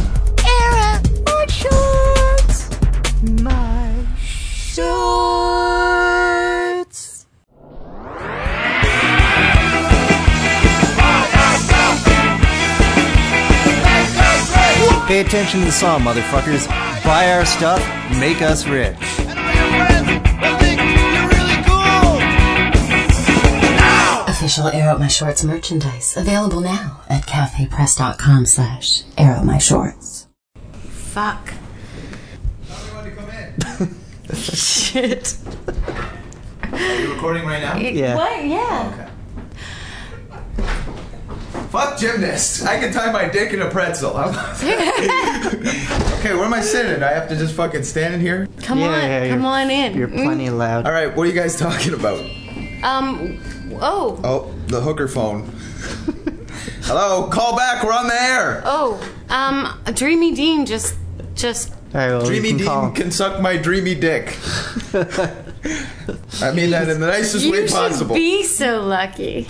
[0.48, 2.70] Air out my shorts!
[3.44, 5.39] My shorts.
[15.10, 16.68] Pay attention to the song, motherfuckers.
[17.04, 17.80] Buy our stuff,
[18.20, 18.96] make us rich.
[24.30, 30.28] Official Air Out My Shorts merchandise available now at cafepress.com slash Air Out My Shorts.
[30.84, 31.54] Fuck.
[34.36, 35.40] Shit.
[36.72, 37.78] Are you recording right now?
[37.78, 38.16] Yeah.
[38.16, 38.46] What?
[38.46, 39.09] Yeah.
[41.72, 42.66] Fuck gymnast.
[42.66, 44.18] I can tie my dick in a pretzel.
[44.18, 44.34] I'm-
[46.20, 47.04] okay, where am I sitting?
[47.04, 48.48] I have to just fucking stand in here?
[48.64, 48.92] Come on.
[49.10, 49.96] you're- come on in.
[49.96, 50.86] You're plenty loud.
[50.88, 52.20] All right, what are you guys talking about?
[52.84, 53.40] Um,
[53.82, 54.20] oh.
[54.24, 55.52] Oh, the hooker phone.
[56.84, 57.84] Hello, call back.
[57.84, 58.64] We're on the air.
[58.66, 59.00] Oh,
[59.30, 60.96] um, Dreamy Dean just,
[61.36, 62.92] just, All right, well, Dreamy you Dean can call.
[62.92, 64.36] can suck my dreamy dick.
[66.42, 68.16] I mean that in the nicest you way should possible.
[68.16, 69.48] be so lucky.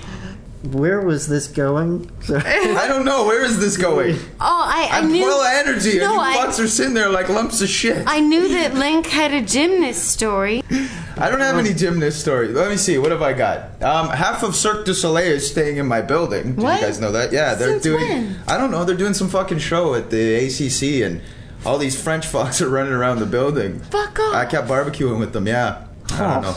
[0.63, 2.11] Where was this going?
[2.29, 3.25] I don't know.
[3.25, 4.15] Where is this going?
[4.41, 5.23] Oh, I, I I'm knew.
[5.23, 8.03] full of energy, and No, you I- fucks are sitting there like lumps of shit.
[8.05, 10.61] I knew that Link had a gymnast story.
[11.17, 12.49] I don't have any gymnast story.
[12.49, 12.97] Let me see.
[12.97, 13.81] What have I got?
[13.81, 16.55] Um, half of Cirque du Soleil is staying in my building.
[16.55, 16.81] Did What?
[16.81, 17.31] you guys know that?
[17.31, 18.01] Yeah, they're Since doing.
[18.09, 18.39] when?
[18.47, 18.83] I don't know.
[18.83, 21.21] They're doing some fucking show at the ACC, and
[21.65, 23.79] all these French fucks are running around the building.
[23.79, 24.35] Fuck off.
[24.35, 25.47] I kept barbecuing with them.
[25.47, 25.85] Yeah.
[26.11, 26.55] I don't know.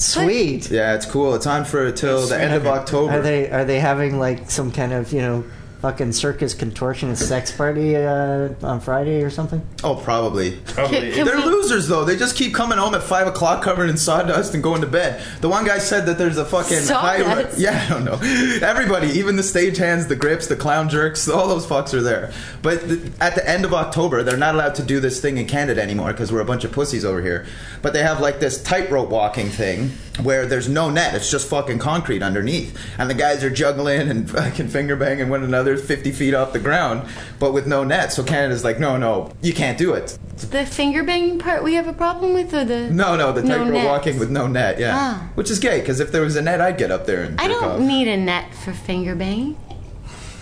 [0.00, 0.70] Sweet.
[0.70, 1.34] Yeah, it's cool.
[1.34, 3.12] It's on for till the end of October.
[3.12, 5.44] Are they are they having like some kind of you know
[5.80, 9.64] fucking circus contortionist sex party uh, on Friday or something?
[9.84, 10.56] Oh, probably.
[10.66, 11.12] Probably.
[11.12, 12.04] can They're we- losers, though.
[12.04, 15.22] They just keep coming home at five o'clock covered in sawdust and going to bed.
[15.40, 17.18] The one guy said that there's a fucking high.
[17.22, 17.58] Sawdust?
[17.58, 18.18] Yeah, I don't know.
[18.66, 22.32] Everybody, even the stagehands, the grips, the clown jerks, all those fucks are there.
[22.62, 25.46] But th- at the end of October, they're not allowed to do this thing in
[25.46, 27.46] Canada anymore because we're a bunch of pussies over here.
[27.82, 29.90] But they have like this tightrope walking thing
[30.22, 31.14] where there's no net.
[31.14, 35.44] It's just fucking concrete underneath, and the guys are juggling and fucking finger banging one
[35.44, 37.08] another 50 feet off the ground,
[37.38, 38.12] but with no net.
[38.12, 40.18] So Canada's like, no, no, you can't do it.
[40.50, 43.48] The finger banging part we have a problem with, or the No, no, the No
[43.58, 43.86] tightrope net.
[43.86, 44.92] walking with no net, yeah.
[44.94, 45.30] Ah.
[45.34, 47.48] Which is gay, because if there was a net, I'd get up there and I
[47.48, 47.80] don't off.
[47.80, 49.56] need a net for finger banging.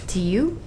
[0.09, 0.61] Do you?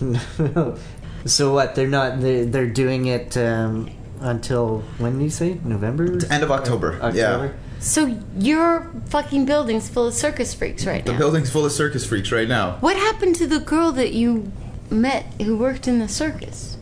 [0.00, 0.76] no.
[1.26, 1.74] so what?
[1.74, 2.20] They're not.
[2.20, 6.04] They're, they're doing it um, until when do you say November?
[6.30, 7.16] End of October, October.
[7.16, 7.52] yeah.
[7.78, 11.18] So your fucking building's full of circus freaks right The now.
[11.18, 12.78] The building's full of circus freaks right now.
[12.80, 14.50] what happened to the girl that you
[14.90, 16.76] met who worked in the circus?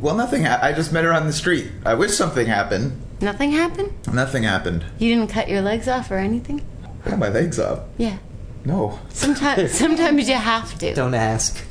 [0.00, 0.44] Well, nothing.
[0.44, 1.70] Ha- I just met her on the street.
[1.84, 3.00] I wish something happened.
[3.20, 3.92] Nothing happened?
[4.12, 4.84] Nothing happened.
[4.98, 6.64] You didn't cut your legs off or anything?
[7.04, 7.80] Cut my legs off.
[7.96, 8.18] Yeah.
[8.64, 10.94] No, Sometimes sometimes you have to.
[10.94, 11.62] Don't ask.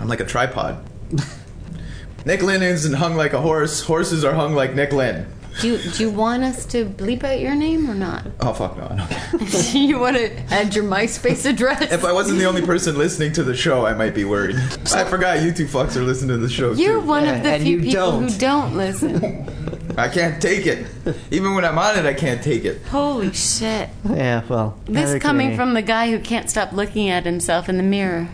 [0.00, 0.82] I'm like a tripod.
[2.24, 3.82] Nick Lynn isn't hung like a horse.
[3.82, 5.26] Horses are hung like Nick Lynn.
[5.60, 8.26] Do you, do you want us to bleep out your name or not?
[8.40, 8.84] Oh fuck no!
[8.84, 9.72] I don't care.
[9.74, 11.92] you want to add your MySpace address?
[11.92, 14.56] If I wasn't the only person listening to the show, I might be worried.
[14.94, 17.06] I forgot you two fucks are listening to the show You're too.
[17.06, 18.32] one of the few you people don't.
[18.32, 19.48] who don't listen.
[19.98, 20.86] I can't take it.
[21.30, 22.80] Even when I'm on it, I can't take it.
[22.86, 23.90] Holy shit.
[24.08, 24.78] Yeah, well.
[24.86, 28.28] This coming from the guy who can't stop looking at himself in the mirror.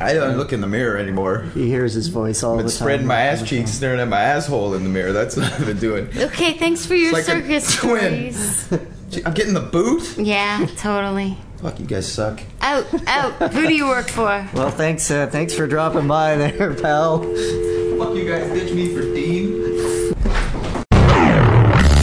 [0.00, 1.42] I don't look in the mirror anymore.
[1.54, 2.76] He hears his voice all I've the been time.
[2.78, 5.12] spreading my ass cheeks, staring at my asshole in the mirror.
[5.12, 6.08] That's what I've been doing.
[6.16, 8.32] Okay, thanks for your It's like a circus twin.
[8.32, 8.68] stories.
[9.10, 10.16] Gee, I'm getting the boot.
[10.18, 11.36] Yeah, totally.
[11.60, 12.40] Fuck, you guys suck.
[12.60, 13.32] Out, out.
[13.52, 14.48] Who do you work for?
[14.54, 15.10] Well, thanks.
[15.10, 17.18] Uh, thanks for dropping by there, pal.
[17.22, 19.58] Fuck you guys, ditch me for Dean.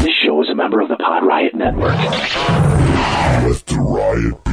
[0.03, 1.95] This show is a member of the Pod Riot Network.
[1.95, 4.43] Let the riot